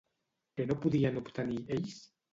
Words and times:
Què 0.59 0.65
no 0.71 0.77
podien 0.87 1.19
obtenir 1.23 1.63
ells? 1.77 1.99